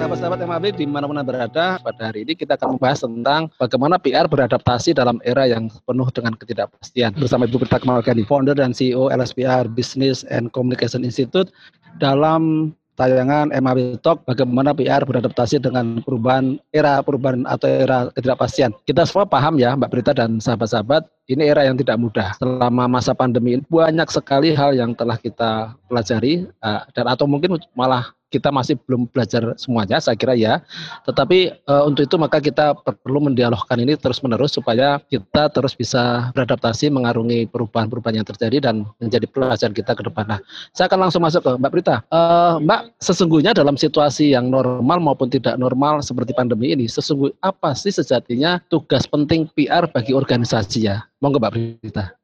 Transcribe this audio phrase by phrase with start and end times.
[0.00, 4.96] sahabat-sahabat MAB di mana-mana berada, pada hari ini kita akan membahas tentang bagaimana PR beradaptasi
[4.96, 7.12] dalam era yang penuh dengan ketidakpastian.
[7.20, 11.52] Bersama Ibu Prita Kemalgani, founder dan CEO LSPR Business and Communication Institute
[12.00, 18.72] dalam tayangan MAB Talk bagaimana PR beradaptasi dengan perubahan era perubahan atau era ketidakpastian.
[18.88, 22.40] Kita semua paham ya Mbak Berita dan sahabat-sahabat, ini era yang tidak mudah.
[22.40, 27.60] Selama masa pandemi ini banyak sekali hal yang telah kita pelajari uh, dan atau mungkin
[27.76, 30.62] malah kita masih belum belajar semuanya, saya kira ya.
[31.04, 36.88] Tetapi uh, untuk itu maka kita perlu mendialogkan ini terus-menerus supaya kita terus bisa beradaptasi
[36.88, 40.24] mengarungi perubahan-perubahan yang terjadi dan menjadi pelajaran kita ke depan.
[40.30, 41.96] Nah, saya akan langsung masuk ke Mbak Prita.
[42.08, 47.74] Uh, Mbak, sesungguhnya dalam situasi yang normal maupun tidak normal seperti pandemi ini, sesungguhnya apa
[47.74, 51.02] sih sejatinya tugas penting PR bagi organisasi ya?
[51.18, 52.14] Monggo Mbak Prita.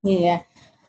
[0.00, 0.40] Iya,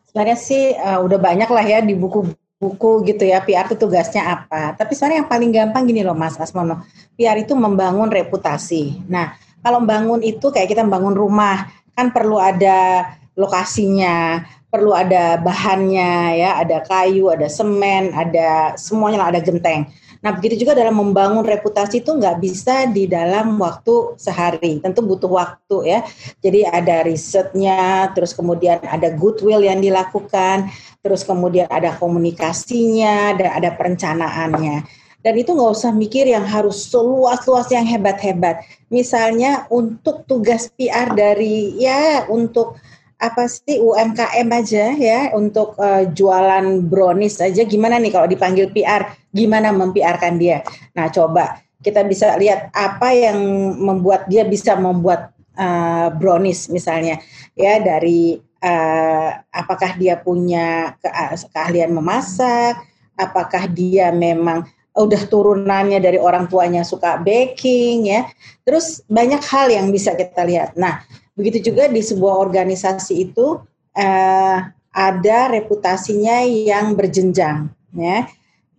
[0.08, 4.22] sebenarnya sih uh, udah banyak lah ya di buku buku gitu ya PR itu tugasnya
[4.22, 4.78] apa.
[4.78, 6.86] Tapi sebenarnya yang paling gampang gini loh Mas Asmono.
[7.18, 9.02] PR itu membangun reputasi.
[9.10, 9.34] Nah,
[9.66, 11.66] kalau membangun itu kayak kita membangun rumah,
[11.98, 19.30] kan perlu ada lokasinya, perlu ada bahannya ya, ada kayu, ada semen, ada semuanya lah,
[19.34, 19.90] ada genteng.
[20.22, 24.78] Nah, begitu juga dalam membangun reputasi itu nggak bisa di dalam waktu sehari.
[24.78, 26.00] Tentu butuh waktu ya.
[26.46, 30.70] Jadi ada risetnya, terus kemudian ada goodwill yang dilakukan,
[31.02, 34.86] terus kemudian ada komunikasinya, dan ada perencanaannya.
[35.22, 38.62] Dan itu nggak usah mikir yang harus seluas-luas yang hebat-hebat.
[38.90, 42.78] Misalnya untuk tugas PR dari ya untuk
[43.22, 47.62] apa sih UMKM aja ya untuk uh, jualan brownies aja?
[47.62, 50.66] Gimana nih kalau dipanggil PR gimana mempiarkan dia?
[50.98, 53.38] Nah coba kita bisa lihat apa yang
[53.78, 57.22] membuat dia bisa membuat uh, brownies misalnya.
[57.54, 61.10] Ya dari uh, apakah dia punya ke
[61.54, 62.82] keahlian memasak?
[63.22, 64.66] Apakah dia memang
[64.98, 68.26] udah turunannya dari orang tuanya suka baking ya?
[68.66, 70.74] Terus banyak hal yang bisa kita lihat.
[70.74, 71.06] Nah
[71.36, 73.60] Begitu juga di sebuah organisasi itu
[73.96, 74.58] uh,
[74.92, 78.28] ada reputasinya yang berjenjang, ya.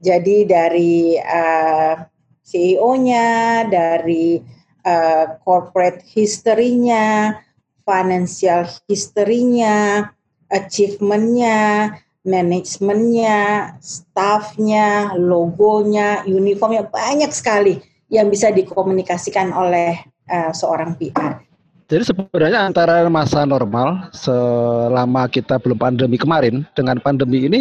[0.03, 1.95] Jadi dari eh,
[2.43, 4.43] CEO-nya, dari
[4.83, 7.39] uh, corporate history-nya,
[7.87, 10.11] financial history-nya,
[10.51, 11.95] achievement-nya,
[12.27, 17.79] manajemennya, staff-nya, logonya, uniformnya banyak sekali
[18.11, 21.52] yang bisa dikomunikasikan oleh uh, seorang PR.
[21.91, 27.61] Jadi sebenarnya antara masa normal selama kita belum pandemi kemarin dengan pandemi ini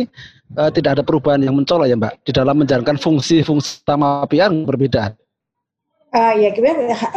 [0.55, 5.15] uh, tidak ada perubahan yang mencolok ya Mbak di dalam menjalankan fungsi-fungsi utama PR berbeda.
[6.11, 6.51] Uh, ya,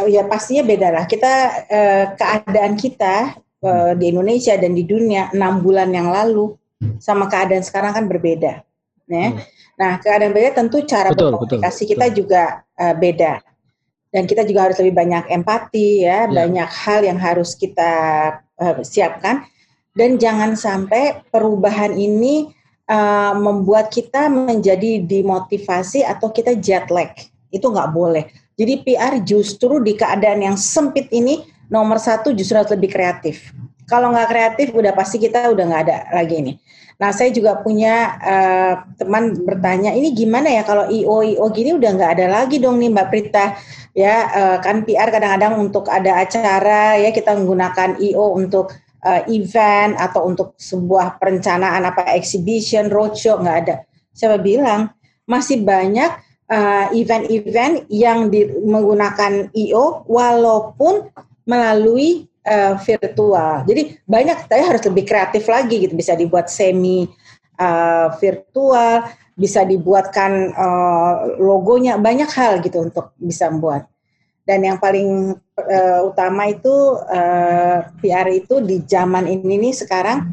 [0.07, 1.03] ya pastinya beda lah.
[1.03, 1.33] Kita
[1.67, 6.55] uh, keadaan kita uh, di Indonesia dan di dunia enam bulan yang lalu
[6.99, 8.63] sama keadaan sekarang kan berbeda.
[9.05, 9.27] Ya.
[9.29, 9.39] Hmm.
[9.75, 12.17] Nah keadaan beda tentu cara betul, berkomunikasi betul, kita betul.
[12.23, 12.43] juga
[12.79, 13.43] uh, beda
[14.15, 16.31] dan kita juga harus lebih banyak empati ya, ya.
[16.31, 17.91] banyak hal yang harus kita
[18.39, 19.43] uh, siapkan
[19.91, 22.55] dan jangan sampai perubahan ini
[22.87, 27.11] uh, membuat kita menjadi dimotivasi atau kita jet lag
[27.51, 28.23] itu nggak boleh.
[28.55, 33.51] Jadi PR justru di keadaan yang sempit ini nomor satu justru harus lebih kreatif.
[33.85, 36.53] Kalau nggak kreatif udah pasti kita udah nggak ada lagi ini.
[36.95, 41.91] Nah saya juga punya uh, teman bertanya ini gimana ya kalau IO IO gini udah
[41.91, 43.45] nggak ada lagi dong nih Mbak Prita?
[43.91, 48.71] Ya uh, kan PR kadang-kadang untuk ada acara ya kita menggunakan IO untuk
[49.03, 53.75] uh, event atau untuk sebuah perencanaan apa exhibition roadshow nggak ada.
[54.15, 54.89] Siapa bilang?
[55.25, 61.09] Masih banyak event event-event yang di, menggunakan IO walaupun
[61.45, 67.05] melalui uh, virtual jadi banyak saya harus lebih kreatif lagi gitu bisa dibuat semi
[67.61, 73.87] uh, virtual bisa dibuatkan uh, logonya banyak hal gitu untuk bisa membuat
[74.45, 80.29] dan yang paling uh, utama itu uh, PR itu di zaman ini nih sekarang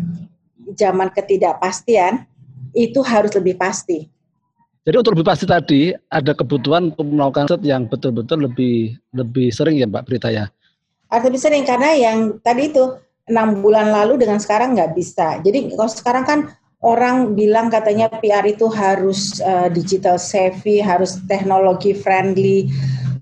[0.77, 2.29] zaman ketidakpastian
[2.73, 4.09] itu harus lebih pasti.
[4.83, 9.79] Jadi untuk lebih pasti tadi ada kebutuhan untuk melakukan set yang betul-betul lebih lebih sering
[9.79, 10.51] ya Mbak Berita ya.
[11.37, 12.97] Sering karena yang tadi itu
[13.29, 15.39] enam bulan lalu dengan sekarang nggak bisa.
[15.45, 16.41] Jadi kalau sekarang kan
[16.83, 22.73] orang bilang katanya PR itu harus uh, digital savvy, harus teknologi friendly,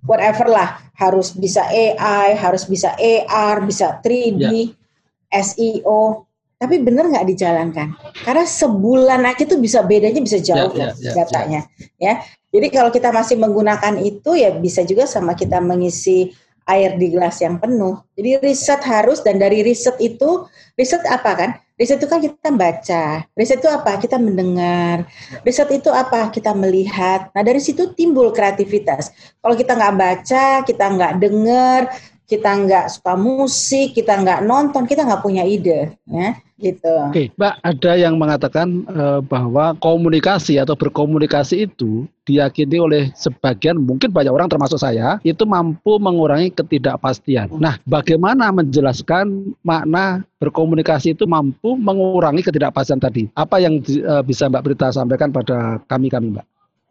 [0.09, 5.43] whatever lah, harus bisa AI, harus bisa AR, bisa 3D, yeah.
[5.45, 6.25] SEO.
[6.61, 7.97] Tapi benar nggak dijalankan?
[8.21, 11.61] Karena sebulan aja tuh bisa bedanya bisa jauh yeah, yeah, yeah, datanya,
[11.97, 12.17] yeah.
[12.21, 12.25] ya.
[12.51, 16.35] Jadi kalau kita masih menggunakan itu ya bisa juga sama kita mengisi
[16.71, 17.99] air di gelas yang penuh.
[18.15, 20.47] Jadi riset harus dan dari riset itu
[20.79, 21.51] riset apa kan?
[21.81, 23.05] Riset itu kan kita baca.
[23.33, 23.97] Riset itu apa?
[23.97, 25.09] Kita mendengar.
[25.43, 26.29] Riset itu apa?
[26.29, 27.33] Kita melihat.
[27.33, 29.11] Nah dari situ timbul kreativitas.
[29.41, 31.89] Kalau kita nggak baca, kita nggak dengar,
[32.31, 36.93] kita nggak suka musik, kita nggak nonton, kita nggak punya ide, ya gitu.
[37.09, 44.13] Oke, Mbak, ada yang mengatakan uh, bahwa komunikasi atau berkomunikasi itu diyakini oleh sebagian, mungkin
[44.13, 47.51] banyak orang termasuk saya, itu mampu mengurangi ketidakpastian.
[47.57, 53.27] Nah, bagaimana menjelaskan makna berkomunikasi itu mampu mengurangi ketidakpastian tadi?
[53.35, 56.47] Apa yang uh, bisa Mbak Berita sampaikan pada kami-kami, Mbak?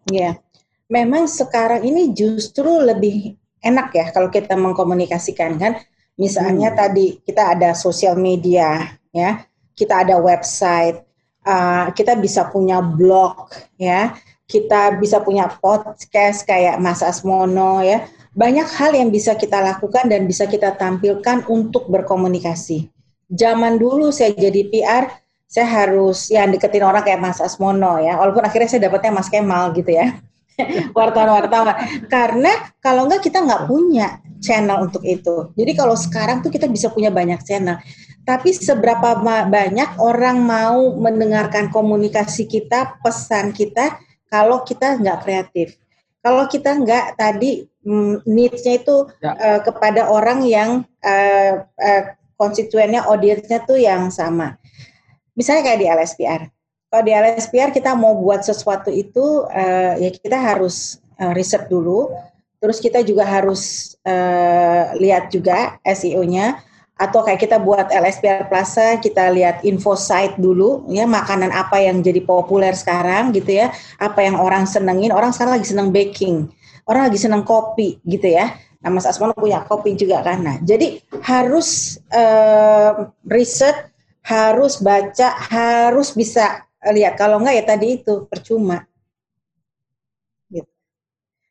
[0.09, 0.41] Iya,
[0.89, 5.73] memang sekarang ini justru lebih enak ya kalau kita mengkomunikasikan kan.
[6.19, 6.77] Misalnya hmm.
[6.77, 10.99] tadi kita ada sosial media ya, kita ada website,
[11.47, 13.47] uh, kita bisa punya blog
[13.79, 14.11] ya,
[14.43, 18.03] kita bisa punya podcast kayak Mas Asmono ya.
[18.35, 22.91] Banyak hal yang bisa kita lakukan dan bisa kita tampilkan untuk berkomunikasi.
[23.31, 25.03] Zaman dulu saya jadi PR,
[25.47, 29.71] saya harus ya deketin orang kayak Mas Asmono ya, walaupun akhirnya saya dapatnya Mas Kemal
[29.71, 30.19] gitu ya
[30.97, 32.05] wartawan-wartawan.
[32.07, 32.51] Karena
[32.83, 35.51] kalau enggak kita nggak punya channel untuk itu.
[35.55, 37.79] Jadi kalau sekarang tuh kita bisa punya banyak channel.
[38.23, 39.17] Tapi seberapa
[39.49, 43.97] banyak orang mau mendengarkan komunikasi kita, pesan kita,
[44.29, 45.75] kalau kita nggak kreatif.
[46.19, 49.33] Kalau kita nggak tadi mm, needs-nya itu ya.
[49.33, 52.03] uh, kepada orang yang uh, uh,
[52.37, 54.59] konstituennya, audiensnya tuh yang sama.
[55.33, 56.41] Misalnya kayak di LSPR
[56.89, 62.09] kalau di LSPR kita mau buat sesuatu itu uh, ya kita harus uh, riset dulu,
[62.57, 66.65] terus kita juga harus uh, lihat juga SEO-nya
[66.99, 72.03] atau kayak kita buat LSPR Plaza kita lihat info site dulu ya makanan apa yang
[72.03, 73.71] jadi populer sekarang gitu ya.
[74.03, 75.15] Apa yang orang senengin.
[75.15, 76.51] Orang sekarang lagi seneng baking.
[76.83, 78.51] Orang lagi seneng kopi gitu ya.
[78.83, 80.43] Nah Mas Asmono punya kopi juga kan.
[80.43, 83.87] Nah jadi harus uh, riset
[84.27, 88.87] harus baca harus bisa lihat kalau enggak ya tadi itu percuma
[90.47, 90.71] gitu.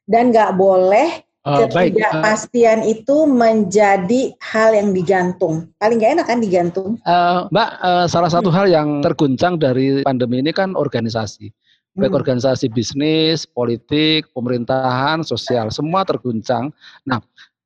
[0.09, 6.41] dan nggak boleh uh, ketidakpastian uh, itu menjadi hal yang digantung paling nggak enak kan
[6.41, 8.57] digantung uh, mbak uh, salah satu hmm.
[8.57, 11.53] hal yang terguncang dari pandemi ini kan organisasi
[11.99, 12.21] baik hmm.
[12.23, 16.71] organisasi bisnis, politik, pemerintahan, sosial, semua terguncang.
[17.03, 17.19] Nah,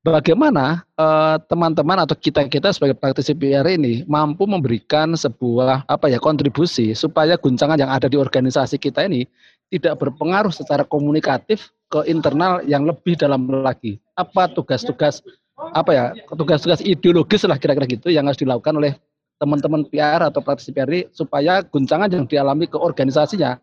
[0.02, 6.10] bagaimana eh, teman-teman uh, atau kita kita sebagai praktisi PR ini mampu memberikan sebuah apa
[6.10, 9.24] ya kontribusi supaya guncangan yang ada di organisasi kita ini
[9.72, 13.96] tidak berpengaruh secara komunikatif ke internal yang lebih dalam lagi.
[14.18, 15.24] Apa tugas-tugas
[15.72, 18.92] apa ya tugas-tugas ideologis lah kira-kira gitu yang harus dilakukan oleh
[19.38, 23.56] teman-teman PR atau praktisi PR ini supaya guncangan yang dialami ke organisasinya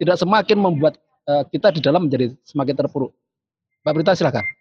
[0.00, 0.96] tidak semakin membuat
[1.28, 3.12] uh, kita di dalam menjadi semakin terpuruk.
[3.84, 4.57] Mbak Berita silakan.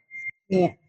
[0.48, 0.80] Iya.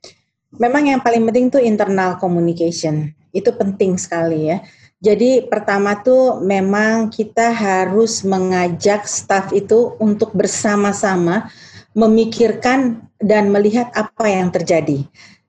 [0.56, 3.12] Memang yang paling penting tuh internal communication.
[3.34, 4.64] Itu penting sekali ya.
[4.99, 11.46] Jadi pertama tuh memang kita harus mengajak staff itu untuk bersama-sama
[11.94, 15.06] memikirkan dan melihat apa yang terjadi.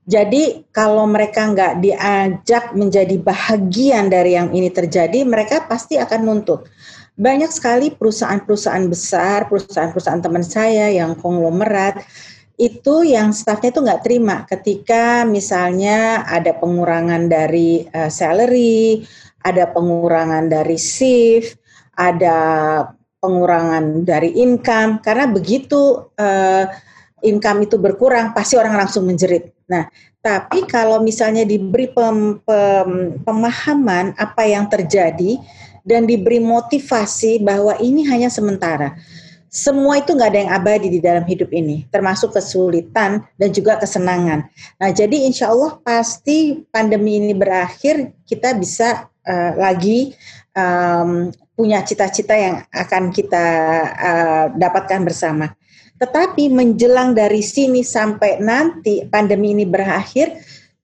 [0.10, 6.66] Jadi kalau mereka nggak diajak menjadi bahagian dari yang ini terjadi, mereka pasti akan nuntut.
[7.14, 12.02] Banyak sekali perusahaan-perusahaan besar, perusahaan-perusahaan teman saya yang konglomerat,
[12.60, 19.08] itu yang staffnya itu nggak terima ketika misalnya ada pengurangan dari uh, salary,
[19.48, 21.56] ada pengurangan dari shift,
[21.96, 22.38] ada
[23.24, 26.68] pengurangan dari income karena begitu uh,
[27.24, 29.56] income itu berkurang pasti orang langsung menjerit.
[29.72, 29.88] Nah,
[30.20, 35.40] tapi kalau misalnya diberi pem, pem, pemahaman apa yang terjadi
[35.88, 39.00] dan diberi motivasi bahwa ini hanya sementara
[39.50, 44.46] semua itu nggak ada yang abadi di dalam hidup ini, termasuk kesulitan dan juga kesenangan.
[44.78, 50.14] Nah, jadi insya Allah pasti pandemi ini berakhir, kita bisa uh, lagi
[50.54, 53.46] um, punya cita-cita yang akan kita
[53.90, 55.50] uh, dapatkan bersama.
[55.98, 60.40] Tetapi menjelang dari sini sampai nanti pandemi ini berakhir,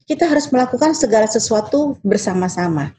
[0.10, 2.92] kita harus melakukan segala sesuatu bersama-sama.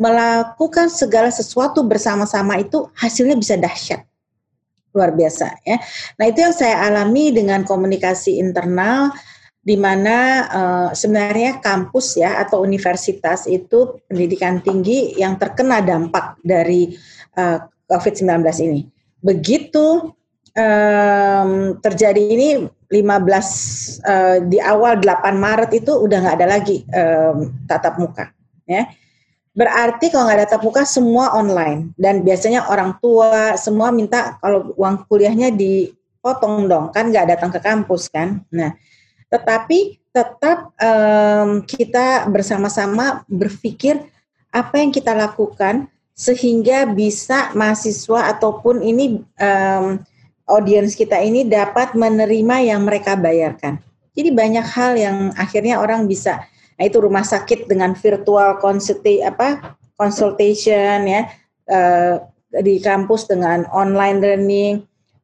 [0.00, 4.02] Melakukan segala sesuatu bersama-sama itu hasilnya bisa dahsyat
[4.92, 5.76] luar biasa ya.
[6.20, 9.12] Nah itu yang saya alami dengan komunikasi internal
[9.62, 10.18] di mana
[10.50, 16.98] uh, sebenarnya kampus ya atau universitas itu pendidikan tinggi yang terkena dampak dari
[17.38, 18.82] uh, eh, COVID-19 ini.
[19.22, 20.10] Begitu
[20.58, 22.48] um, terjadi ini
[22.90, 28.34] 15 uh, di awal 8 Maret itu udah nggak ada lagi um, tatap muka
[28.68, 28.84] ya
[29.52, 34.72] Berarti kalau nggak ada tatap muka semua online dan biasanya orang tua semua minta kalau
[34.80, 38.40] uang kuliahnya dipotong dong kan nggak datang ke kampus kan.
[38.48, 38.72] Nah
[39.28, 44.00] tetapi tetap um, kita bersama-sama berpikir
[44.52, 49.96] apa yang kita lakukan sehingga bisa mahasiswa ataupun ini um,
[50.44, 53.80] audiens kita ini dapat menerima yang mereka bayarkan.
[54.12, 56.44] Jadi banyak hal yang akhirnya orang bisa,
[56.76, 61.28] nah itu rumah sakit dengan virtual consulti apa consultation ya
[61.70, 62.16] uh,
[62.60, 64.74] di kampus dengan online learning,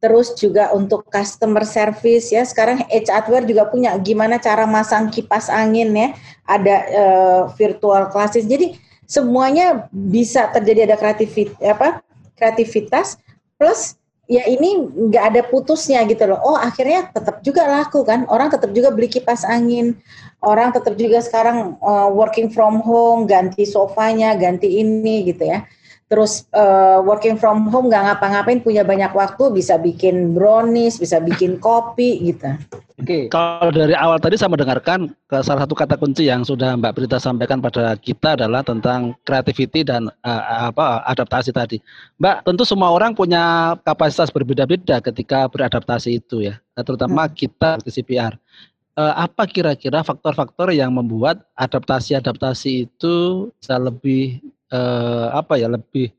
[0.00, 5.92] terus juga untuk customer service ya sekarang Hardware juga punya gimana cara masang kipas angin
[5.92, 6.08] ya
[6.48, 12.00] ada uh, virtual classes jadi semuanya bisa terjadi ada kreativitas apa
[12.38, 13.18] kreativitas
[13.58, 16.38] plus ya ini nggak ada putusnya gitu loh.
[16.44, 18.28] Oh akhirnya tetap juga laku kan.
[18.28, 19.96] Orang tetap juga beli kipas angin.
[20.38, 25.66] Orang tetap juga sekarang uh, working from home, ganti sofanya, ganti ini gitu ya
[26.08, 31.60] terus uh, working from home nggak ngapa-ngapain punya banyak waktu bisa bikin brownies bisa bikin
[31.60, 32.56] kopi gitu.
[32.98, 33.22] Oke, okay.
[33.30, 37.62] kalau dari awal tadi saya mendengarkan salah satu kata kunci yang sudah Mbak Berita sampaikan
[37.62, 41.78] pada kita adalah tentang creativity dan uh, apa adaptasi tadi.
[42.18, 47.34] Mbak, tentu semua orang punya kapasitas berbeda-beda ketika beradaptasi itu ya, terutama hmm.
[47.38, 48.34] kita di CPR.
[48.98, 54.42] Uh, apa kira-kira faktor-faktor yang membuat adaptasi-adaptasi itu bisa lebih
[54.74, 56.10] eh, apa ya lebih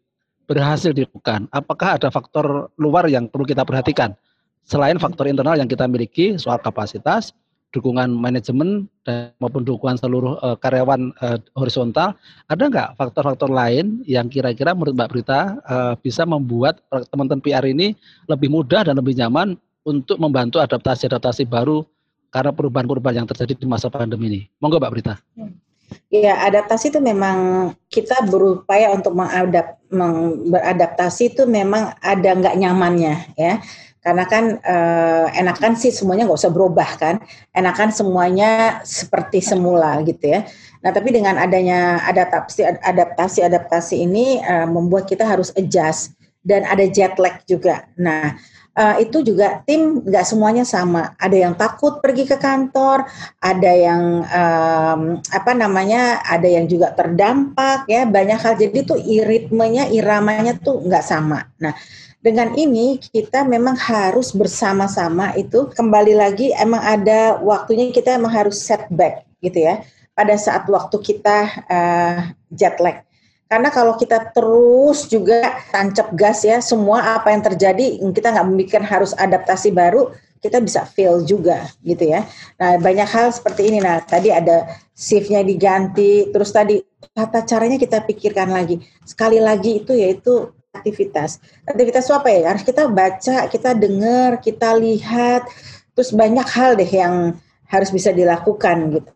[0.47, 1.51] berhasil dilakukan?
[1.51, 4.15] Apakah ada faktor luar yang perlu kita perhatikan
[4.69, 7.33] selain faktor internal yang kita miliki soal kapasitas,
[7.73, 12.13] dukungan manajemen dan maupun dukungan seluruh uh, karyawan uh, horizontal,
[12.49, 16.81] ada nggak faktor-faktor lain yang kira-kira menurut Mbak Brita uh, bisa membuat
[17.13, 17.93] teman-teman PR ini
[18.29, 21.81] lebih mudah dan lebih nyaman untuk membantu adaptasi-adaptasi baru
[22.29, 24.41] karena perubahan-perubahan yang terjadi di masa pandemi ini?
[24.61, 25.15] Monggo Mbak Brita.
[25.35, 25.57] Hmm.
[26.09, 33.33] Ya, adaptasi itu memang kita berupaya untuk mengadap, meng, beradaptasi itu memang ada nggak nyamannya
[33.37, 33.61] ya.
[33.99, 37.15] Karena kan eh, enakan sih semuanya nggak usah berubah kan,
[37.53, 40.45] enakan semuanya seperti semula gitu ya.
[40.85, 46.13] Nah, tapi dengan adanya adaptasi adaptasi adaptasi ini eh, membuat kita harus adjust
[46.45, 47.85] dan ada jet lag juga.
[47.99, 48.37] Nah,
[48.75, 51.15] uh, itu juga tim nggak semuanya sama.
[51.17, 53.07] Ada yang takut pergi ke kantor,
[53.41, 58.53] ada yang um, apa namanya, ada yang juga terdampak ya banyak hal.
[58.59, 61.47] Jadi tuh iritmenya, iramanya tuh nggak sama.
[61.63, 61.73] Nah
[62.19, 68.59] dengan ini kita memang harus bersama-sama itu kembali lagi emang ada waktunya kita emang harus
[68.59, 69.79] setback gitu ya
[70.11, 71.37] pada saat waktu kita
[71.71, 72.17] uh,
[72.51, 73.07] jet lag
[73.49, 78.85] karena kalau kita terus juga tancap gas ya, semua apa yang terjadi kita nggak memikirkan
[78.85, 82.29] harus adaptasi baru, kita bisa fail juga gitu ya.
[82.61, 83.81] Nah banyak hal seperti ini.
[83.81, 86.77] Nah tadi ada shiftnya diganti, terus tadi
[87.11, 88.85] tata caranya kita pikirkan lagi.
[89.03, 91.41] Sekali lagi itu yaitu aktivitas.
[91.65, 92.53] Aktivitas itu apa ya?
[92.53, 95.49] Harus kita baca, kita dengar, kita lihat,
[95.97, 97.33] terus banyak hal deh yang
[97.65, 99.13] harus bisa dilakukan gitu.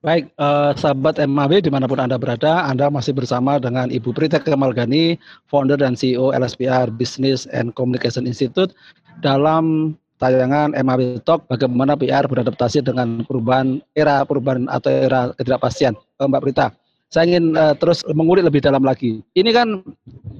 [0.00, 4.40] Baik, eh, sahabat MAB di mana pun Anda berada, Anda masih bersama dengan Ibu Prita
[4.40, 8.72] Kemalgani, founder dan CEO LSPR Business and Communication Institute
[9.20, 15.92] dalam tayangan MAB Talk bagaimana PR beradaptasi dengan perubahan era perubahan atau era ketidakpastian.
[15.92, 16.72] Eh, Mbak Prita,
[17.12, 19.20] saya ingin uh, terus mengulik lebih dalam lagi.
[19.36, 19.84] Ini kan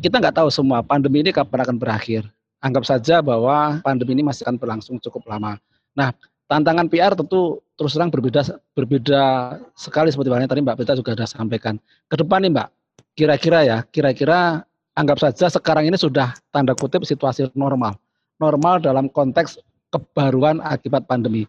[0.00, 2.24] kita nggak tahu semua pandemi ini kapan akan berakhir.
[2.64, 5.60] Anggap saja bahwa pandemi ini masih akan berlangsung cukup lama.
[5.92, 6.16] Nah,
[6.48, 9.22] tantangan PR tentu terus terang berbeda berbeda
[9.72, 11.80] sekali seperti yang tadi Mbak Peta juga sudah sampaikan.
[12.12, 12.68] Ke depan nih Mbak,
[13.16, 17.96] kira-kira ya, kira-kira anggap saja sekarang ini sudah tanda kutip situasi normal.
[18.36, 19.56] Normal dalam konteks
[19.88, 21.48] kebaruan akibat pandemi.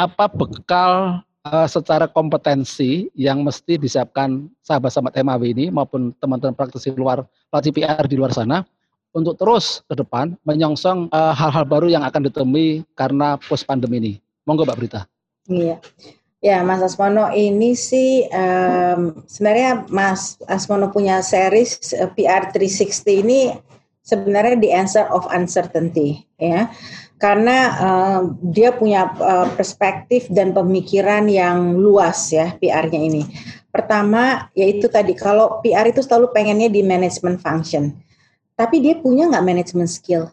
[0.00, 7.28] Apa bekal uh, secara kompetensi yang mesti disiapkan sahabat-sahabat MAW ini maupun teman-teman praktisi luar
[7.52, 8.64] praktisi PR di luar sana
[9.12, 14.00] untuk terus ke depan menyongsong eh, hal-hal uh, baru yang akan ditemui karena post pandemi
[14.00, 14.12] ini.
[14.44, 15.04] Monggo Mbak Brita.
[15.46, 15.78] Iya.
[16.44, 23.56] Ya, Mas Asmono ini sih um, sebenarnya Mas Asmono punya series uh, PR 360 ini
[24.06, 26.70] sebenarnya the answer of uncertainty ya.
[27.16, 28.20] Karena uh,
[28.52, 33.24] dia punya uh, perspektif dan pemikiran yang luas ya PR-nya ini.
[33.72, 37.96] Pertama yaitu tadi kalau PR itu selalu pengennya di management function.
[38.54, 40.28] Tapi dia punya nggak management skill?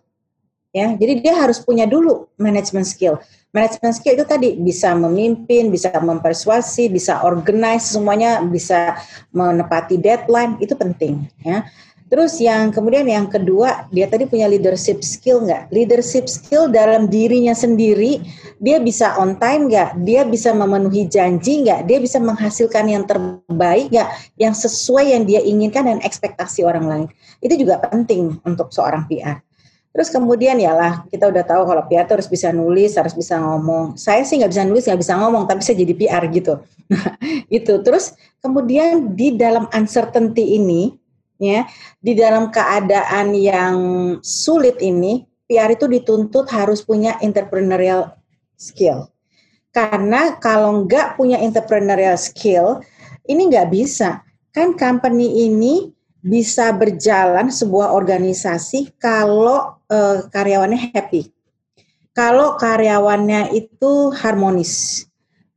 [0.76, 3.22] Ya, jadi dia harus punya dulu management skill
[3.54, 8.98] Management skill itu tadi bisa memimpin, bisa mempersuasi, bisa organize semuanya, bisa
[9.30, 11.62] menepati deadline itu penting ya.
[12.14, 15.70] Terus yang kemudian yang kedua dia tadi punya leadership skill nggak?
[15.74, 18.22] Leadership skill dalam dirinya sendiri
[18.58, 20.02] dia bisa on time nggak?
[20.02, 21.90] Dia bisa memenuhi janji nggak?
[21.90, 24.10] Dia bisa menghasilkan yang terbaik nggak?
[24.38, 27.08] Yang sesuai yang dia inginkan dan ekspektasi orang lain.
[27.42, 29.42] Itu juga penting untuk seorang PR.
[29.94, 33.94] Terus kemudian ya lah kita udah tahu kalau PR harus bisa nulis, harus bisa ngomong.
[33.94, 36.54] Saya sih nggak bisa nulis, nggak bisa ngomong, tapi saya jadi PR gitu.
[37.62, 37.74] itu.
[37.86, 40.98] Terus kemudian di dalam uncertainty ini,
[41.38, 41.70] ya,
[42.02, 43.78] di dalam keadaan yang
[44.26, 48.18] sulit ini, PR itu dituntut harus punya entrepreneurial
[48.58, 49.14] skill.
[49.70, 52.82] Karena kalau nggak punya entrepreneurial skill,
[53.30, 54.26] ini nggak bisa.
[54.50, 55.94] Kan company ini
[56.24, 61.28] bisa berjalan sebuah organisasi kalau uh, karyawannya happy.
[62.16, 65.04] Kalau karyawannya itu harmonis,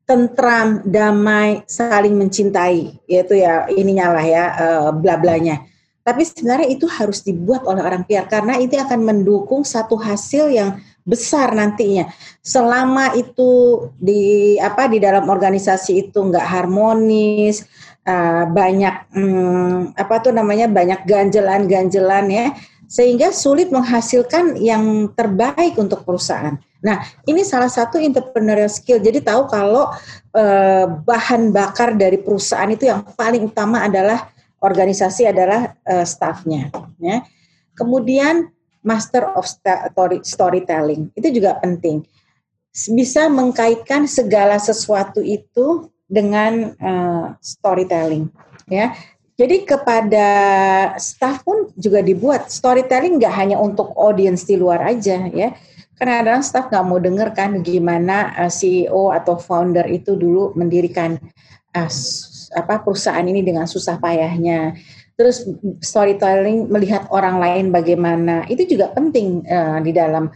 [0.08, 5.62] tentram, damai, saling mencintai, yaitu ya ininya lah ya uh, bla-blanya.
[6.06, 10.78] Tapi sebenarnya itu harus dibuat oleh orang PR karena itu akan mendukung satu hasil yang
[11.02, 12.10] besar nantinya.
[12.42, 17.66] Selama itu di apa di dalam organisasi itu nggak harmonis,
[18.06, 22.46] uh, banyak um, apa tuh namanya banyak ganjelan-ganjelan ya
[22.86, 26.54] sehingga sulit menghasilkan yang terbaik untuk perusahaan.
[26.86, 29.02] Nah, ini salah satu entrepreneurial skill.
[29.02, 29.90] Jadi tahu kalau
[30.38, 34.30] uh, bahan bakar dari perusahaan itu yang paling utama adalah
[34.62, 36.70] organisasi adalah uh, staffnya.
[37.02, 37.26] Ya.
[37.74, 38.54] Kemudian
[38.86, 39.50] master of
[40.22, 42.06] storytelling itu juga penting.
[42.70, 48.30] Bisa mengkaitkan segala sesuatu itu dengan uh, storytelling
[48.70, 48.94] ya.
[49.36, 50.28] Jadi kepada
[50.96, 55.52] staff pun juga dibuat storytelling nggak hanya untuk audiens di luar aja ya.
[55.96, 60.56] Karena kadang staff nggak mau denger kan gimana uh, eh, CEO atau founder itu dulu
[60.56, 61.20] mendirikan
[61.76, 61.90] uh,
[62.56, 64.72] apa perusahaan ini dengan susah payahnya.
[65.16, 65.44] Terus
[65.84, 70.32] storytelling melihat orang lain bagaimana itu juga penting uh, di dalam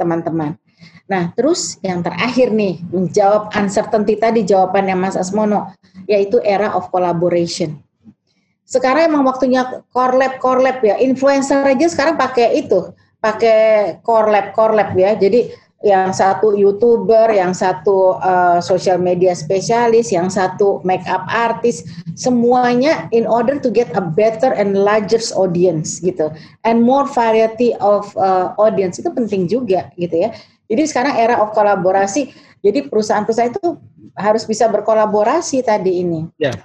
[0.00, 0.56] teman-teman.
[0.56, 0.63] Uh,
[1.04, 5.76] Nah, terus yang terakhir nih, menjawab uncertainty tadi jawabannya Mas Asmono,
[6.08, 7.76] yaitu era of collaboration.
[8.64, 10.96] Sekarang emang waktunya core lab, core lab ya.
[10.96, 15.12] Influencer aja sekarang pakai itu, pakai core lab, core lab ya.
[15.12, 15.52] Jadi
[15.84, 21.84] yang satu youtuber, yang satu uh, social media spesialis, yang satu makeup artist,
[22.16, 26.32] semuanya in order to get a better and larger audience gitu,
[26.64, 30.32] and more variety of uh, audience itu penting juga gitu ya.
[30.68, 32.32] Jadi sekarang era of kolaborasi,
[32.64, 33.76] jadi perusahaan-perusahaan itu
[34.16, 36.24] harus bisa berkolaborasi tadi ini.
[36.40, 36.56] Ya,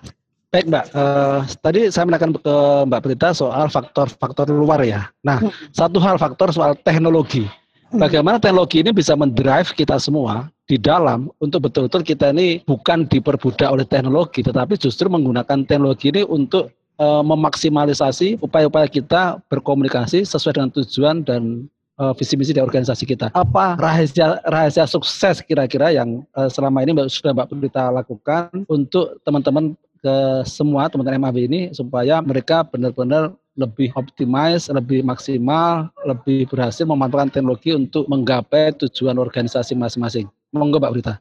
[0.53, 0.85] baik Mbak.
[0.95, 2.55] Uh, tadi saya menekan ke
[2.87, 5.11] Mbak Prita soal faktor-faktor luar ya.
[5.25, 5.75] Nah, hmm.
[5.75, 7.43] satu hal faktor soal teknologi.
[7.89, 7.99] Hmm.
[8.05, 13.67] Bagaimana teknologi ini bisa mendrive kita semua di dalam untuk betul-betul kita ini bukan diperbudak
[13.67, 16.69] oleh teknologi, tetapi justru menggunakan teknologi ini untuk
[17.01, 21.65] uh, memaksimalisasi upaya-upaya kita berkomunikasi sesuai dengan tujuan dan
[21.99, 23.27] uh, visi misi dari organisasi kita.
[23.35, 29.75] Apa rahasia rahasia sukses kira-kira yang uh, selama ini sudah Mbak Prita lakukan untuk teman-teman
[29.99, 30.15] ke
[30.47, 37.75] semua teman-teman MAB ini supaya mereka benar-benar lebih optimis, lebih maksimal, lebih berhasil memanfaatkan teknologi
[37.75, 40.31] untuk menggapai tujuan organisasi masing-masing.
[40.55, 41.13] Monggo Mbak Prita.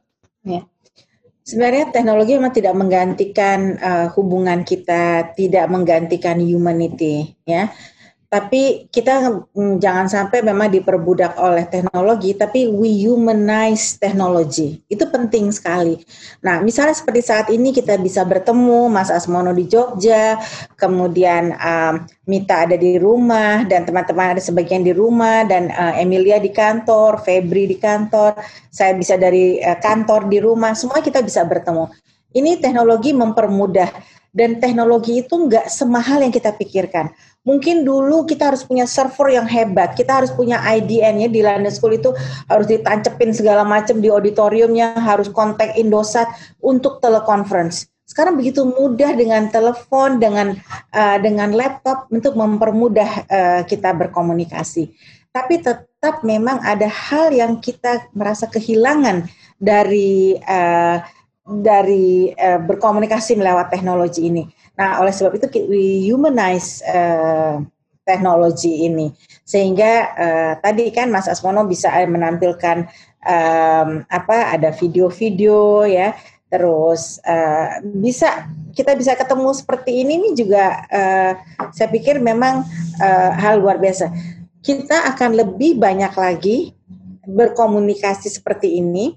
[0.47, 0.63] Ya.
[1.43, 7.73] Sebenarnya teknologi memang tidak menggantikan uh, hubungan kita, tidak menggantikan humanity, ya
[8.29, 14.77] tapi kita mm, jangan sampai memang diperbudak oleh teknologi, tapi we humanize teknologi.
[14.85, 15.97] Itu penting sekali.
[16.45, 20.37] Nah, misalnya seperti saat ini kita bisa bertemu Mas Asmono di Jogja,
[20.77, 26.37] kemudian um, Mita ada di rumah, dan teman-teman ada sebagian di rumah, dan uh, Emilia
[26.37, 28.37] di kantor, Febri di kantor,
[28.69, 31.89] saya bisa dari uh, kantor di rumah, semua kita bisa bertemu.
[32.29, 37.09] Ini teknologi mempermudah, dan teknologi itu nggak semahal yang kita pikirkan
[37.47, 41.71] Mungkin dulu kita harus punya server yang hebat, kita harus punya IDN ya di London
[41.71, 42.11] School itu
[42.51, 46.27] harus ditancepin segala macam di auditoriumnya, harus kontak Indosat
[46.59, 47.87] untuk telekonferensi.
[48.03, 50.61] Sekarang begitu mudah dengan telepon, dengan
[50.91, 54.91] uh, dengan laptop untuk mempermudah uh, kita berkomunikasi.
[55.33, 59.25] Tapi tetap memang ada hal yang kita merasa kehilangan
[59.57, 60.99] dari uh,
[61.49, 64.45] dari uh, berkomunikasi melewat teknologi ini.
[64.77, 67.59] Nah, oleh sebab itu we humanize uh,
[68.05, 69.09] teknologi ini.
[69.43, 72.85] Sehingga uh, tadi kan Mas Asmono bisa menampilkan
[73.25, 76.13] um, apa ada video-video ya.
[76.49, 81.33] Terus uh, bisa kita bisa ketemu seperti ini ini juga uh,
[81.73, 82.65] saya pikir memang
[83.01, 84.09] uh, hal luar biasa.
[84.61, 86.73] Kita akan lebih banyak lagi
[87.25, 89.13] berkomunikasi seperti ini.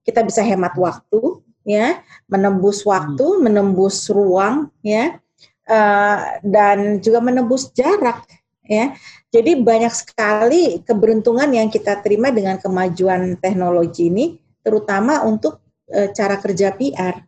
[0.00, 3.40] Kita bisa hemat waktu ya, menembus waktu, hmm.
[3.44, 5.20] menembus ruang, ya,
[5.68, 8.24] uh, dan juga menembus jarak,
[8.64, 8.94] ya.
[9.30, 16.36] Jadi banyak sekali keberuntungan yang kita terima dengan kemajuan teknologi ini, terutama untuk uh, cara
[16.40, 17.22] kerja PR.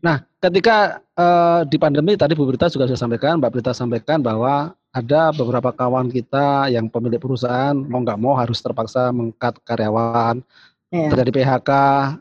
[0.00, 4.72] Nah, ketika uh, di pandemi tadi Bu Berita juga sudah sampaikan, Mbak Berita sampaikan bahwa
[4.96, 10.40] ada beberapa kawan kita yang pemilik perusahaan mau nggak mau harus terpaksa mengkat karyawan,
[10.90, 11.10] yeah.
[11.10, 11.70] terjadi PHK,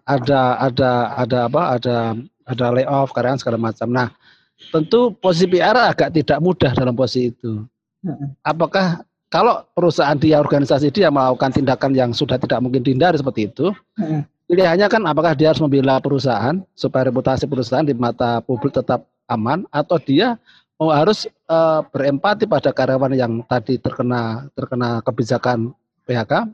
[0.06, 1.62] ada ada ada apa?
[1.80, 1.96] Ada
[2.46, 3.88] ada layoff karyawan segala macam.
[3.90, 4.08] Nah,
[4.70, 7.66] tentu posisi PR agak tidak mudah dalam posisi itu.
[8.46, 9.02] Apakah
[9.34, 13.74] kalau perusahaan dia organisasi dia melakukan tindakan yang sudah tidak mungkin dihindari seperti itu,
[14.46, 19.66] pilihannya kan apakah dia harus membela perusahaan supaya reputasi perusahaan di mata publik tetap aman
[19.74, 20.38] atau dia
[20.78, 25.72] mau harus uh, berempati pada karyawan yang tadi terkena terkena kebijakan
[26.06, 26.46] PHK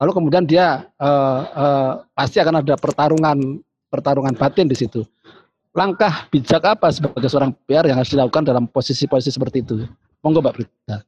[0.00, 3.60] lalu kemudian dia uh, uh, pasti akan ada pertarungan
[3.92, 5.04] pertarungan batin di situ.
[5.70, 9.86] Langkah bijak apa sebagai seorang PR yang harus dilakukan dalam posisi-posisi seperti itu?
[10.24, 11.06] Monggo Mbak Brita.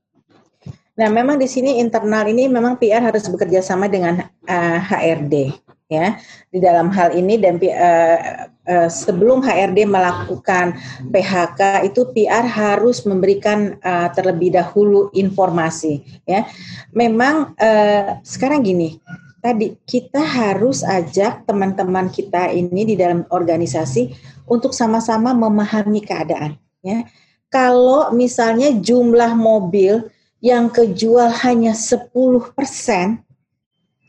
[0.92, 5.56] Nah, memang di sini internal ini memang PR harus bekerja sama dengan uh, HRD
[5.88, 6.20] ya.
[6.52, 10.76] Di dalam hal ini dan uh, uh, sebelum HRD melakukan
[11.10, 16.46] PHK itu PR harus memberikan uh, terlebih dahulu informasi ya
[16.94, 18.98] memang uh, sekarang gini
[19.42, 24.14] tadi kita harus ajak teman-teman kita ini di dalam organisasi
[24.46, 27.06] untuk sama-sama memahami keadaan ya
[27.52, 30.08] kalau misalnya jumlah mobil
[30.42, 32.10] yang kejual hanya 10
[32.56, 33.22] persen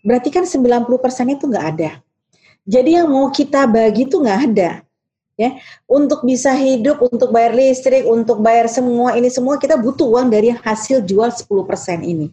[0.03, 1.91] berarti kan 90% itu nggak ada.
[2.63, 4.71] Jadi yang mau kita bagi itu nggak ada.
[5.33, 5.57] Ya,
[5.89, 10.53] untuk bisa hidup, untuk bayar listrik, untuk bayar semua ini semua kita butuh uang dari
[10.53, 12.29] hasil jual 10% ini.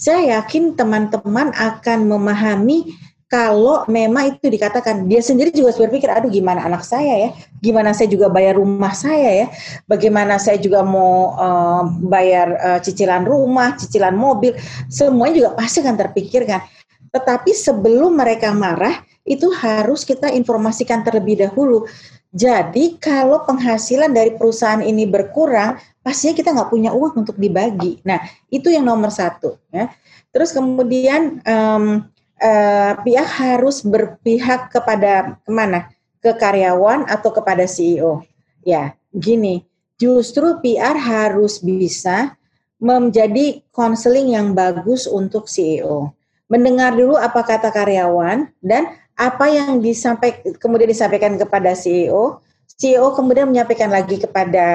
[0.00, 2.96] Saya yakin teman-teman akan memahami
[3.28, 5.04] kalau memang itu dikatakan.
[5.04, 7.30] Dia sendiri juga berpikir aduh gimana anak saya ya?
[7.60, 9.46] Gimana saya juga bayar rumah saya ya?
[9.84, 14.56] Bagaimana saya juga mau uh, bayar uh, cicilan rumah cicilan mobil?
[14.88, 16.64] Semuanya juga pasti akan terpikirkan.
[17.12, 21.84] Tetapi sebelum mereka marah, itu harus kita informasikan terlebih dahulu.
[22.32, 28.00] Jadi kalau penghasilan dari perusahaan ini berkurang, pastinya kita nggak punya uang untuk dibagi.
[28.08, 29.60] Nah itu yang nomor satu.
[29.68, 29.92] Ya.
[30.32, 32.04] Terus kemudian um,
[32.40, 35.88] uh, pihak harus berpihak kepada ke mana?
[36.20, 38.24] Ke karyawan atau kepada CEO.
[38.64, 39.64] Ya, gini.
[39.96, 42.36] Justru PR harus bisa
[42.78, 46.12] menjadi konseling yang bagus untuk CEO
[46.48, 52.38] mendengar dulu apa kata karyawan dan apa yang disampaikan kemudian disampaikan kepada CEO,
[52.78, 54.66] CEO kemudian menyampaikan lagi kepada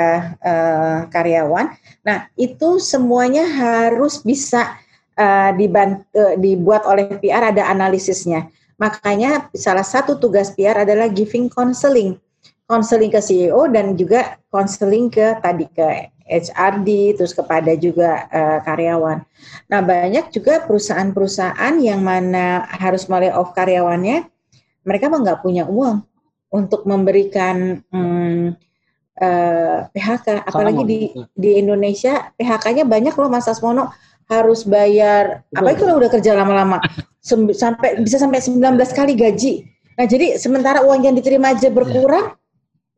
[0.43, 1.71] uh, karyawan.
[2.03, 4.75] Nah, itu semuanya harus bisa
[5.15, 8.51] uh, dibantu, uh, dibuat oleh PR ada analisisnya.
[8.75, 12.19] Makanya salah satu tugas PR adalah giving counseling.
[12.67, 19.23] Counseling ke CEO dan juga counseling ke tadi ke HRD, terus kepada juga uh, karyawan.
[19.71, 24.32] Nah banyak juga perusahaan-perusahaan yang mana harus mulai off karyawannya,
[24.83, 26.03] mereka mah nggak punya uang
[26.53, 28.53] untuk memberikan um,
[29.17, 30.45] uh, PHK.
[30.45, 30.99] Apalagi di
[31.33, 33.89] di Indonesia PHK-nya banyak loh Mas Asmono
[34.29, 35.43] harus bayar.
[35.51, 36.79] Apa itu kalau udah kerja lama-lama
[37.61, 38.61] sampai bisa sampai 19
[38.93, 39.53] kali gaji.
[39.97, 42.37] Nah jadi sementara uang yang diterima aja berkurang.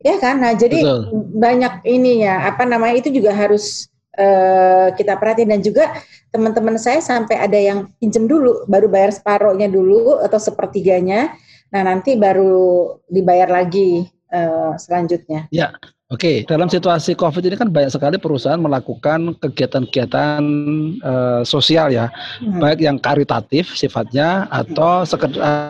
[0.04, 0.44] Ya kan?
[0.44, 1.24] Nah, jadi Betul.
[1.40, 3.88] banyak ini ya, apa namanya itu juga harus
[4.20, 5.84] uh, kita perhatiin dan juga
[6.28, 11.32] teman-teman saya sampai ada yang pinjem dulu, baru bayar separohnya dulu atau sepertiganya.
[11.70, 15.50] Nah, nanti baru dibayar lagi uh, selanjutnya.
[15.50, 15.74] Ya.
[16.06, 20.38] Oke, dalam situasi COVID ini kan banyak sekali perusahaan melakukan kegiatan-kegiatan
[21.02, 22.06] uh, sosial ya,
[22.38, 22.62] hmm.
[22.62, 25.02] baik yang karitatif sifatnya atau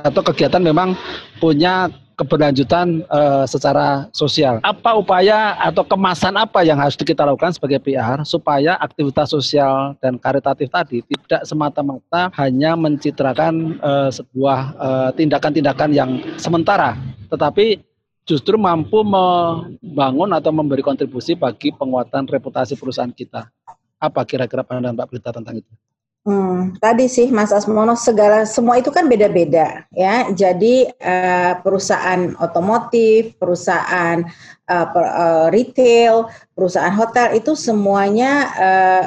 [0.05, 0.93] atau kegiatan memang
[1.41, 4.59] punya keberlanjutan uh, secara sosial.
[4.65, 10.17] Apa upaya atau kemasan apa yang harus kita lakukan sebagai PR supaya aktivitas sosial dan
[10.17, 16.97] karitatif tadi tidak semata-mata hanya mencitrakan uh, sebuah eh, tindakan-tindakan uh, yang sementara,
[17.29, 17.85] tetapi
[18.25, 23.47] justru mampu membangun atau memberi kontribusi bagi penguatan reputasi perusahaan kita.
[24.01, 25.73] Apa kira-kira pandangan Pak Berita tentang itu?
[26.27, 30.27] Hmm, tadi sih Mas Asmono segala semua itu kan beda-beda ya.
[30.35, 34.27] Jadi uh, perusahaan otomotif, perusahaan
[34.67, 38.51] uh, per, uh, retail, perusahaan hotel itu semuanya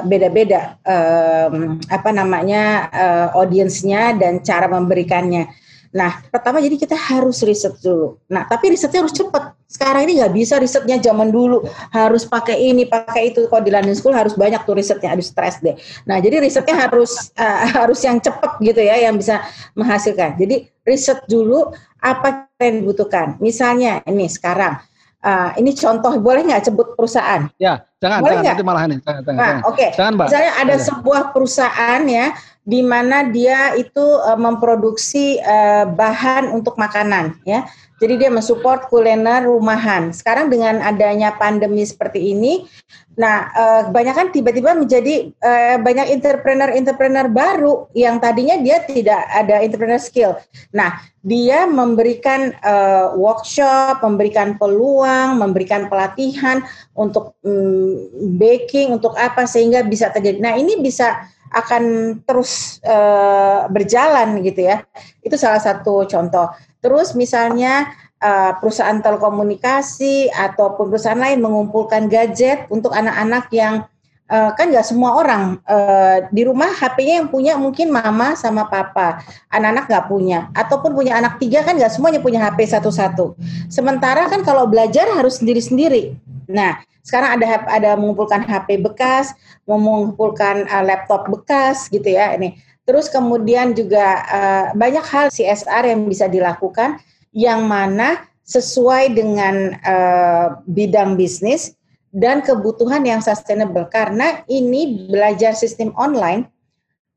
[0.08, 5.51] beda-beda uh, apa namanya uh, audiensnya dan cara memberikannya.
[5.89, 8.21] Nah, pertama jadi kita harus riset dulu.
[8.30, 9.58] Nah, tapi risetnya harus cepat.
[9.65, 11.65] Sekarang ini nggak bisa risetnya zaman dulu.
[11.89, 13.49] Harus pakai ini, pakai itu.
[13.49, 15.17] Kalau di London School harus banyak tuh risetnya.
[15.17, 15.73] Aduh, stres deh.
[16.06, 19.41] Nah, jadi risetnya harus uh, harus yang cepat gitu ya, yang bisa
[19.73, 20.38] menghasilkan.
[20.38, 23.41] Jadi riset dulu apa yang dibutuhkan.
[23.41, 24.78] Misalnya ini sekarang,
[25.25, 27.49] uh, ini contoh boleh nggak sebut perusahaan?
[27.58, 28.97] Ya, Jangan, Boleh jangan nanti malah ini.
[29.03, 29.62] Jangan, jangan, Nah, jangan.
[29.67, 29.88] oke.
[29.91, 30.27] Jangan, Mbak.
[30.31, 32.27] Misalnya ada sebuah perusahaan ya
[32.69, 37.65] di mana dia itu eh, memproduksi eh, bahan untuk makanan ya.
[37.99, 40.15] Jadi dia mensupport kuliner rumahan.
[40.15, 42.63] Sekarang dengan adanya pandemi seperti ini,
[43.19, 49.99] nah eh, kebanyakan tiba-tiba menjadi eh, banyak entrepreneur-entrepreneur baru yang tadinya dia tidak ada entrepreneur
[49.99, 50.39] skill.
[50.71, 56.63] Nah, dia memberikan eh, workshop, memberikan peluang, memberikan pelatihan
[56.95, 57.88] untuk mm,
[58.39, 60.39] baking, untuk apa sehingga bisa terjadi.
[60.41, 61.84] Nah, ini bisa akan
[62.23, 64.86] terus eh, berjalan gitu ya.
[65.25, 66.49] Itu salah satu contoh.
[66.80, 67.89] Terus misalnya
[68.21, 73.86] eh, perusahaan telekomunikasi ataupun perusahaan lain mengumpulkan gadget untuk anak-anak yang
[74.29, 79.25] eh, kan nggak semua orang eh, di rumah HP-nya yang punya mungkin mama sama papa,
[79.49, 83.33] anak-anak nggak punya, ataupun punya anak tiga kan nggak semuanya punya HP satu-satu.
[83.67, 86.15] Sementara kan kalau belajar harus sendiri-sendiri.
[86.49, 89.33] Nah, sekarang ada ada mengumpulkan HP bekas,
[89.65, 92.61] mengumpulkan uh, laptop bekas gitu ya ini.
[92.85, 97.01] Terus kemudian juga uh, banyak hal CSR yang bisa dilakukan
[97.33, 101.77] yang mana sesuai dengan uh, bidang bisnis
[102.15, 106.49] dan kebutuhan yang sustainable karena ini belajar sistem online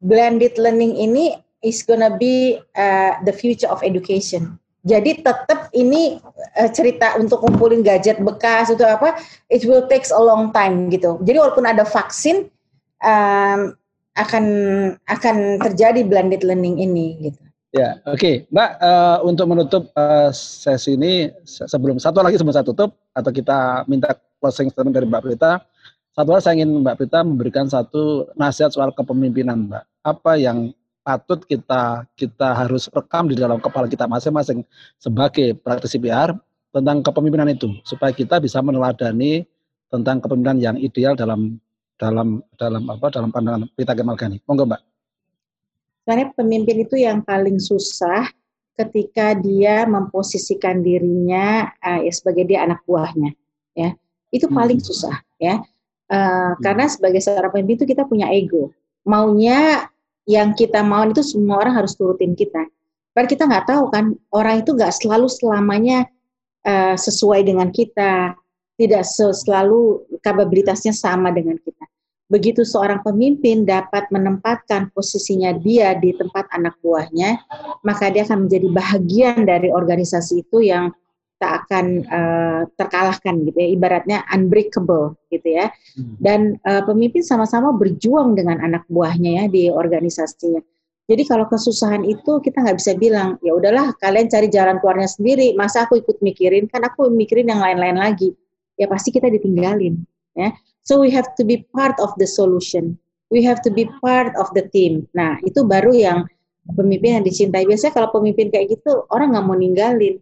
[0.04, 4.58] blended learning ini is gonna be uh, the future of education.
[4.82, 6.18] Jadi tetap ini
[6.58, 9.14] uh, cerita untuk ngumpulin gadget bekas itu apa,
[9.46, 11.22] it will takes a long time gitu.
[11.22, 12.50] Jadi walaupun ada vaksin
[12.98, 13.78] um,
[14.18, 14.44] akan
[15.08, 17.40] akan terjadi blended learning ini gitu.
[17.72, 18.70] Ya, oke, Mbak.
[18.84, 23.88] eh, untuk menutup eh, sesi ini, se- sebelum satu lagi sebelum saya tutup, atau kita
[23.88, 25.62] minta closing statement dari Mbak Prita.
[26.12, 29.84] Satu hal saya ingin Mbak Prita memberikan satu nasihat soal kepemimpinan, Mbak.
[30.02, 30.74] Apa yang
[31.06, 34.66] patut kita kita harus rekam di dalam kepala kita masing-masing
[34.98, 36.34] sebagai praktisi PR
[36.74, 39.46] tentang kepemimpinan itu, supaya kita bisa meneladani
[39.88, 41.56] tentang kepemimpinan yang ideal dalam
[41.96, 44.36] dalam dalam apa dalam pandangan Prita Kemal Gani.
[44.44, 44.82] Monggo, Mbak.
[46.02, 48.26] Sebenarnya pemimpin itu yang paling susah
[48.74, 53.30] ketika dia memposisikan dirinya uh, sebagai dia anak buahnya,
[53.78, 53.94] ya
[54.32, 54.88] itu paling Hmm.
[54.88, 55.62] susah, ya
[56.12, 58.68] Uh, karena sebagai seorang pemimpin itu kita punya ego,
[59.00, 59.88] maunya
[60.28, 62.68] yang kita mau itu semua orang harus turutin kita.
[63.16, 66.04] Padahal kita nggak tahu kan orang itu nggak selalu selamanya
[66.68, 68.36] uh, sesuai dengan kita,
[68.76, 71.88] tidak se- selalu kapabilitasnya sama dengan kita
[72.32, 77.44] begitu seorang pemimpin dapat menempatkan posisinya dia di tempat anak buahnya,
[77.84, 80.96] maka dia akan menjadi bahagian dari organisasi itu yang
[81.42, 85.74] tak akan eh, terkalahkan gitu ya, ibaratnya unbreakable gitu ya.
[86.22, 90.62] Dan eh, pemimpin sama-sama berjuang dengan anak buahnya ya di organisasinya.
[91.10, 95.58] Jadi kalau kesusahan itu kita nggak bisa bilang ya udahlah kalian cari jalan keluarnya sendiri,
[95.58, 98.30] masa aku ikut mikirin kan aku mikirin yang lain-lain lagi.
[98.78, 99.98] Ya pasti kita ditinggalin
[100.38, 100.54] ya.
[100.86, 102.98] So we have to be part of the solution.
[103.34, 105.08] We have to be part of the team.
[105.16, 106.28] Nah, itu baru yang
[106.68, 107.64] pemimpin yang dicintai.
[107.64, 110.20] Biasanya kalau pemimpin kayak gitu, orang nggak mau ninggalin.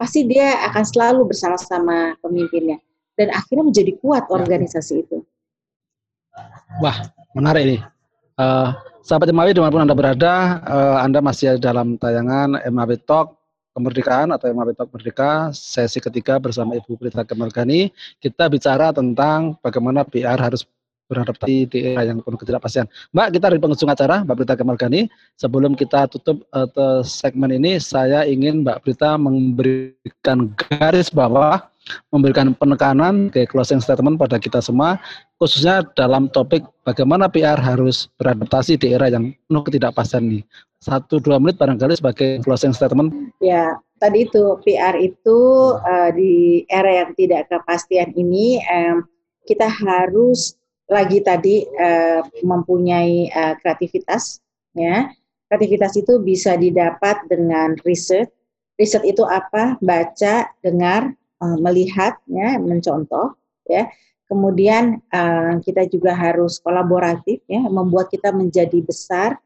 [0.00, 2.80] Pasti dia akan selalu bersama-sama pemimpinnya.
[3.12, 5.20] Dan akhirnya menjadi kuat organisasi itu.
[6.80, 7.78] Wah, menarik ini.
[8.40, 8.68] Eh,
[9.04, 13.36] sahabat MAW di mana pun Anda berada, eh, Anda masih dalam tayangan MAW Talk
[13.76, 17.92] Kemerdekaan atau MAW Talk Merdeka, sesi ketiga bersama Ibu Prita Kemergani.
[18.16, 20.64] Kita bicara tentang bagaimana PR harus
[21.10, 22.86] beradaptasi di era yang penuh ketidakpastian.
[23.10, 25.00] Mbak, kita dari penghujung acara, Mbak Prita Kemergani.
[25.34, 31.66] Sebelum kita tutup te- segmen ini, saya ingin Mbak Prita memberikan garis bawah,
[32.14, 35.02] memberikan penekanan ke closing statement pada kita semua,
[35.42, 40.40] khususnya dalam topik bagaimana PR harus beradaptasi di era yang penuh ketidakpastian ini.
[40.80, 43.12] Satu dua menit barangkali sebagai closing statement.
[43.44, 45.38] Ya, tadi itu PR itu
[45.84, 46.32] eh, di
[46.72, 49.04] era yang tidak kepastian ini em,
[49.44, 50.59] kita harus
[50.90, 54.42] lagi tadi eh, mempunyai eh, kreativitas
[54.74, 55.06] ya.
[55.46, 58.30] Kreativitas itu bisa didapat dengan riset.
[58.74, 59.78] Riset itu apa?
[59.78, 63.38] Baca, dengar, eh, melihat ya, mencontoh
[63.70, 63.86] ya.
[64.26, 69.38] Kemudian eh, kita juga harus kolaboratif ya, membuat kita menjadi besar,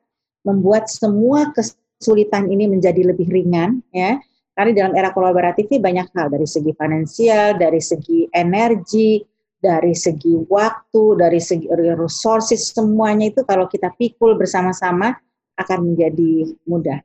[0.44, 4.16] membuat semua kesulitan ini menjadi lebih ringan ya.
[4.54, 9.33] Karena dalam era kolaboratif ini banyak hal dari segi finansial, dari segi energi,
[9.64, 15.16] dari segi waktu, dari segi resources semuanya itu kalau kita pikul bersama-sama
[15.56, 17.00] akan menjadi mudah.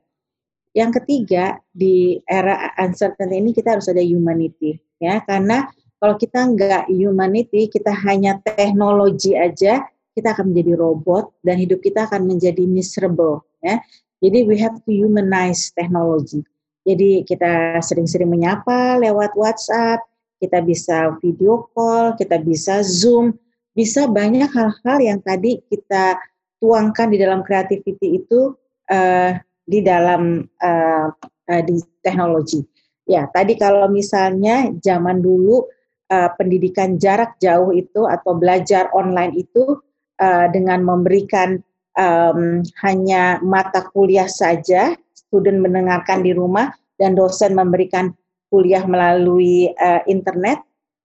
[0.76, 5.66] Yang ketiga di era uncertainty ini kita harus ada humanity ya karena
[5.98, 9.82] kalau kita nggak humanity kita hanya teknologi aja
[10.14, 13.80] kita akan menjadi robot dan hidup kita akan menjadi miserable ya.
[14.20, 16.44] Jadi we have to humanize teknologi.
[16.84, 20.04] Jadi kita sering-sering menyapa lewat WhatsApp,
[20.40, 23.36] kita bisa video call, kita bisa Zoom,
[23.76, 26.16] bisa banyak hal-hal yang tadi kita
[26.58, 28.56] tuangkan di dalam creativity itu
[28.90, 29.36] uh,
[29.68, 32.64] di dalam uh, uh, di teknologi.
[33.04, 35.66] Ya, tadi kalau misalnya zaman dulu
[36.10, 39.78] uh, pendidikan jarak jauh itu atau belajar online itu
[40.20, 41.58] uh, dengan memberikan
[41.96, 48.12] um, hanya mata kuliah saja, student mendengarkan di rumah dan dosen memberikan
[48.50, 50.60] kuliah melalui uh, internet,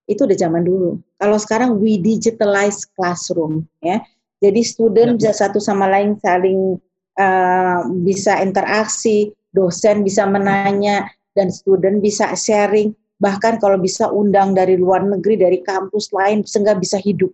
[0.10, 0.98] itu udah zaman dulu.
[1.22, 4.02] Kalau sekarang we digitalize classroom, ya.
[4.44, 5.32] Jadi student ya.
[5.32, 6.78] satu sama lain saling
[7.18, 14.80] uh, bisa interaksi, dosen bisa menanya, dan student bisa sharing bahkan kalau bisa undang dari
[14.80, 17.32] luar negeri dari kampus lain sehingga bisa hidup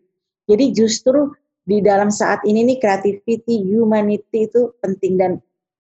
[0.50, 1.34] jadi justru
[1.66, 5.32] di dalam saat ini nih creativity humanity itu penting dan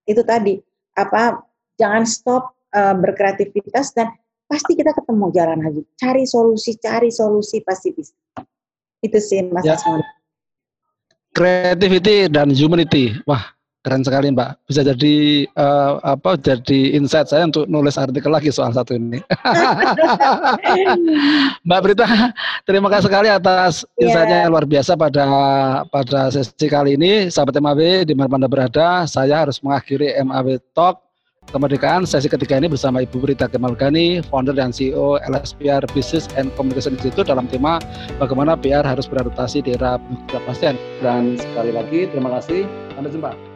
[0.05, 0.57] itu tadi
[0.97, 1.41] apa
[1.77, 4.13] jangan stop uh, berkreativitas dan
[4.51, 8.11] pasti kita ketemu jalan lagi cari solusi cari solusi pasti bisa
[8.99, 9.79] itu sih mas ya.
[11.31, 14.69] creativity dan humanity wah Keren sekali Mbak.
[14.69, 16.37] Bisa jadi uh, apa?
[16.37, 19.17] Jadi insight saya untuk nulis artikel lagi soal satu ini.
[21.65, 22.05] Mbak Brita,
[22.69, 24.05] terima kasih sekali atas yeah.
[24.05, 25.25] insight-nya luar biasa pada
[25.89, 27.33] pada sesi kali ini.
[27.33, 31.01] Sahabat MAB di mana Anda berada, saya harus mengakhiri MAB Talk
[31.51, 36.95] Kemerdekaan sesi ketiga ini bersama Ibu Brita Kemalgani, founder dan CEO LSPR Business and Communication
[36.95, 37.75] Institute dalam tema
[38.23, 39.99] bagaimana PR harus beradaptasi di era
[40.47, 40.79] pasien.
[41.03, 42.63] Dan sekali lagi terima kasih,
[42.95, 43.50] sampai jumpa.